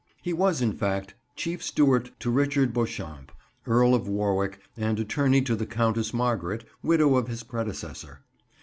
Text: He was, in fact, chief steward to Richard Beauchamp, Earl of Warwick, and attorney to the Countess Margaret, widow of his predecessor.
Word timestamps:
He 0.23 0.33
was, 0.33 0.63
in 0.63 0.73
fact, 0.73 1.13
chief 1.35 1.61
steward 1.61 2.09
to 2.21 2.31
Richard 2.31 2.73
Beauchamp, 2.73 3.31
Earl 3.67 3.93
of 3.93 4.07
Warwick, 4.07 4.59
and 4.75 4.99
attorney 4.99 5.43
to 5.43 5.55
the 5.55 5.67
Countess 5.67 6.11
Margaret, 6.11 6.65
widow 6.81 7.15
of 7.17 7.27
his 7.27 7.43
predecessor. 7.43 8.21